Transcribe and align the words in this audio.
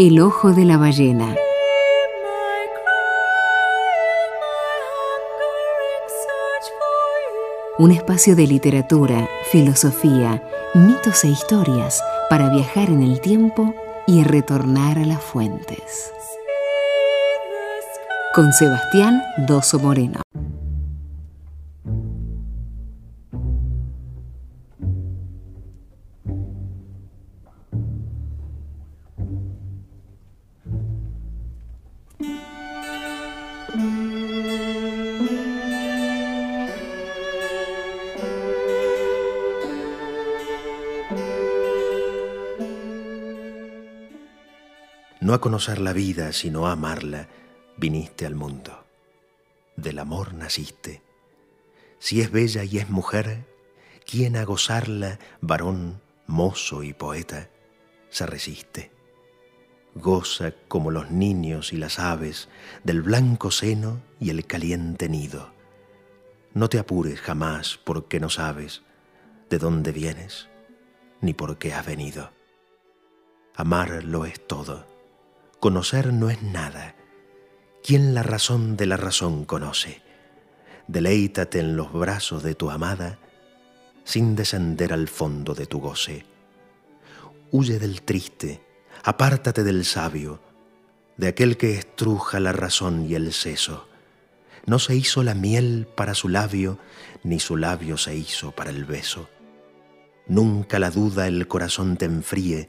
El 0.00 0.20
ojo 0.20 0.52
de 0.52 0.64
la 0.64 0.78
ballena. 0.78 1.34
Un 7.78 7.90
espacio 7.90 8.36
de 8.36 8.46
literatura, 8.46 9.28
filosofía, 9.50 10.40
mitos 10.72 11.24
e 11.24 11.30
historias 11.30 12.00
para 12.30 12.48
viajar 12.48 12.90
en 12.90 13.02
el 13.02 13.20
tiempo 13.20 13.74
y 14.06 14.22
retornar 14.22 15.00
a 15.00 15.04
las 15.04 15.20
fuentes. 15.20 16.12
Con 18.36 18.52
Sebastián 18.52 19.20
Doso 19.48 19.80
Moreno. 19.80 20.22
No 45.28 45.34
a 45.34 45.42
conocer 45.42 45.78
la 45.78 45.92
vida, 45.92 46.32
sino 46.32 46.66
a 46.66 46.72
amarla, 46.72 47.28
viniste 47.76 48.24
al 48.24 48.34
mundo. 48.34 48.86
Del 49.76 49.98
amor 49.98 50.32
naciste. 50.32 51.02
Si 51.98 52.22
es 52.22 52.30
bella 52.30 52.64
y 52.64 52.78
es 52.78 52.88
mujer, 52.88 53.44
¿quién 54.06 54.36
a 54.36 54.44
gozarla, 54.44 55.18
varón, 55.42 56.00
mozo 56.26 56.82
y 56.82 56.94
poeta, 56.94 57.50
se 58.08 58.24
resiste? 58.24 58.90
Goza 59.94 60.54
como 60.66 60.90
los 60.90 61.10
niños 61.10 61.74
y 61.74 61.76
las 61.76 61.98
aves 61.98 62.48
del 62.82 63.02
blanco 63.02 63.50
seno 63.50 64.00
y 64.18 64.30
el 64.30 64.46
caliente 64.46 65.10
nido. 65.10 65.52
No 66.54 66.70
te 66.70 66.78
apures 66.78 67.20
jamás 67.20 67.78
porque 67.84 68.18
no 68.18 68.30
sabes 68.30 68.80
de 69.50 69.58
dónde 69.58 69.92
vienes 69.92 70.48
ni 71.20 71.34
por 71.34 71.58
qué 71.58 71.74
has 71.74 71.84
venido. 71.84 72.30
Amar 73.54 74.04
lo 74.04 74.24
es 74.24 74.46
todo 74.46 74.96
Conocer 75.60 76.12
no 76.12 76.30
es 76.30 76.40
nada. 76.40 76.94
¿Quién 77.82 78.14
la 78.14 78.22
razón 78.22 78.76
de 78.76 78.86
la 78.86 78.96
razón 78.96 79.44
conoce? 79.44 80.02
Deleítate 80.86 81.58
en 81.58 81.76
los 81.76 81.92
brazos 81.92 82.44
de 82.44 82.54
tu 82.54 82.70
amada 82.70 83.18
sin 84.04 84.36
descender 84.36 84.92
al 84.92 85.08
fondo 85.08 85.54
de 85.54 85.66
tu 85.66 85.80
goce. 85.80 86.24
Huye 87.50 87.80
del 87.80 88.02
triste, 88.02 88.62
apártate 89.02 89.64
del 89.64 89.84
sabio, 89.84 90.40
de 91.16 91.26
aquel 91.26 91.56
que 91.56 91.74
estruja 91.74 92.38
la 92.38 92.52
razón 92.52 93.04
y 93.04 93.16
el 93.16 93.32
seso. 93.32 93.88
No 94.64 94.78
se 94.78 94.94
hizo 94.94 95.24
la 95.24 95.34
miel 95.34 95.88
para 95.94 96.14
su 96.14 96.28
labio, 96.28 96.78
ni 97.24 97.40
su 97.40 97.56
labio 97.56 97.98
se 97.98 98.14
hizo 98.14 98.52
para 98.52 98.70
el 98.70 98.84
beso. 98.84 99.28
Nunca 100.28 100.78
la 100.78 100.90
duda 100.90 101.26
el 101.26 101.48
corazón 101.48 101.96
te 101.96 102.04
enfríe, 102.04 102.68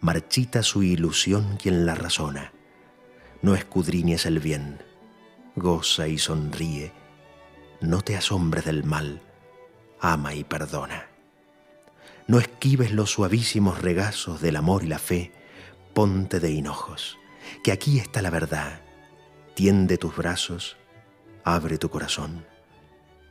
marchita 0.00 0.62
su 0.62 0.82
ilusión 0.82 1.56
quien 1.56 1.86
la 1.86 1.94
razona. 1.94 2.52
No 3.42 3.54
escudriñes 3.54 4.26
el 4.26 4.40
bien, 4.40 4.82
goza 5.54 6.08
y 6.08 6.18
sonríe, 6.18 6.92
no 7.80 8.02
te 8.02 8.16
asombres 8.16 8.64
del 8.64 8.84
mal, 8.84 9.22
ama 10.00 10.34
y 10.34 10.44
perdona. 10.44 11.08
No 12.26 12.38
esquives 12.38 12.92
los 12.92 13.10
suavísimos 13.10 13.80
regazos 13.80 14.40
del 14.40 14.56
amor 14.56 14.82
y 14.82 14.88
la 14.88 14.98
fe, 14.98 15.32
ponte 15.94 16.40
de 16.40 16.50
hinojos, 16.50 17.18
que 17.62 17.72
aquí 17.72 17.98
está 17.98 18.22
la 18.22 18.30
verdad. 18.30 18.80
Tiende 19.54 19.96
tus 19.96 20.16
brazos, 20.16 20.76
abre 21.44 21.78
tu 21.78 21.88
corazón, 21.88 22.44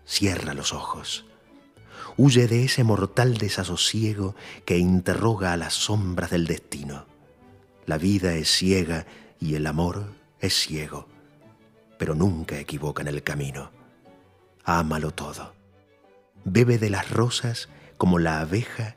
cierra 0.06 0.54
los 0.54 0.74
ojos 0.74 1.26
huye 2.18 2.48
de 2.48 2.64
ese 2.64 2.84
mortal 2.84 3.38
desasosiego 3.38 4.36
que 4.66 4.78
interroga 4.78 5.54
a 5.54 5.58
las 5.58 5.74
sombras 5.74 6.32
del 6.32 6.48
destino. 6.48 7.06
La 7.86 7.98
vida 7.98 8.34
es 8.36 8.50
ciega 8.50 9.06
y 9.40 9.56
el 9.56 9.68
amor 9.68 10.14
es 10.40 10.54
ciego, 10.54 11.08
pero 11.98 12.16
nunca 12.16 12.60
equivoca 12.60 13.02
en 13.02 13.10
el 13.10 13.24
camino. 13.24 13.72
Ámalo 14.64 15.12
todo. 15.12 15.54
Bebe 16.44 16.78
de 16.78 16.90
las 16.90 17.10
rosas 17.12 17.70
como 17.98 18.20
la 18.20 18.40
abeja 18.40 18.96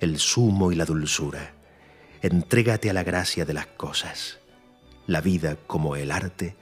el 0.00 0.18
zumo 0.18 0.72
y 0.72 0.74
la 0.74 0.86
dulzura. 0.86 1.52
Entrégate 2.22 2.90
a 2.90 2.92
la 2.92 3.02
gracia 3.02 3.44
de 3.44 3.54
las 3.54 3.66
cosas. 3.66 4.38
La 5.06 5.20
vida, 5.20 5.56
como 5.66 5.96
el 5.96 6.10
arte, 6.10 6.56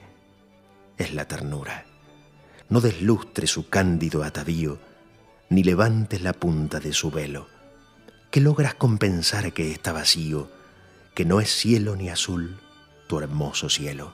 es 0.97 1.13
la 1.13 1.25
ternura. 1.25 1.85
No 2.67 2.81
deslustre 2.81 3.47
su 3.47 3.69
cándido 3.69 4.23
atavío 4.23 4.79
ni 5.49 5.63
levantes 5.63 6.21
la 6.21 6.33
punta 6.33 6.79
de 6.79 6.93
su 6.93 7.09
velo, 7.09 7.47
que 8.29 8.39
logras 8.39 8.75
compensar 8.75 9.51
que 9.51 9.71
está 9.71 9.91
vacío, 9.91 10.49
que 11.15 11.25
no 11.25 11.41
es 11.41 11.49
cielo 11.49 11.95
ni 11.95 12.09
azul 12.09 12.59
tu 13.07 13.19
hermoso 13.19 13.69
cielo. 13.69 14.13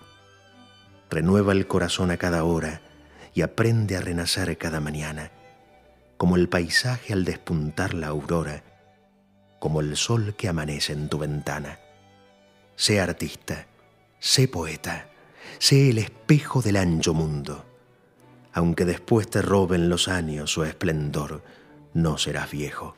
Renueva 1.10 1.52
el 1.52 1.68
corazón 1.68 2.12
a 2.12 2.18
cada 2.18 2.46
hora 2.46 2.82
y 3.34 3.42
aprende 3.42 3.98
a 3.98 4.02
renacer 4.02 4.58
cada 4.58 4.80
mañana, 4.80 5.32
como 6.18 6.38
el 6.38 6.48
paisaje 6.48 7.12
al 7.12 7.26
despuntar 7.26 7.94
la 7.94 8.08
aurora, 8.08 8.64
como 9.60 9.82
el 9.82 9.98
sol 9.98 10.36
que 10.38 10.48
amanece 10.48 10.94
en 10.94 11.10
tu 11.10 11.18
ventana. 11.18 11.80
Sé 12.78 13.02
artista, 13.02 13.68
sé 14.20 14.48
poeta, 14.48 15.10
sé 15.60 15.90
el 15.90 15.98
espejo 15.98 16.62
del 16.62 16.78
ancho 16.78 17.14
mundo 17.14 17.75
aunque 18.56 18.86
después 18.86 19.30
te 19.30 19.42
roben 19.42 19.90
los 19.90 20.08
años 20.08 20.50
su 20.50 20.64
esplendor, 20.64 21.44
no 21.94 22.18
serás 22.18 22.50
viejo. 22.50 22.96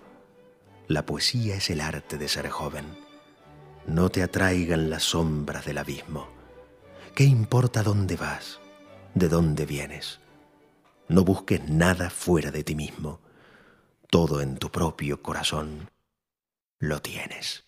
La 0.88 1.04
poesía 1.04 1.56
es 1.56 1.72
el 1.72 1.82
arte 1.82 2.20
de 2.20 2.28
ser 2.28 2.48
joven. 2.48 2.86
No 3.88 4.10
te 4.10 4.22
atraigan 4.22 4.92
las 4.92 5.02
sombras 5.02 5.66
del 5.66 5.80
abismo. 5.80 6.28
¿Qué 7.16 7.24
importa 7.24 7.82
dónde 7.82 8.16
vas, 8.18 8.60
de 9.16 9.30
dónde 9.30 9.66
vienes? 9.66 10.20
No 11.08 11.24
busques 11.24 11.68
nada 11.68 12.12
fuera 12.12 12.52
de 12.52 12.64
ti 12.64 12.76
mismo. 12.76 13.20
Todo 14.12 14.42
en 14.42 14.58
tu 14.58 14.70
propio 14.70 15.24
corazón 15.24 15.90
lo 16.78 17.02
tienes. 17.02 17.67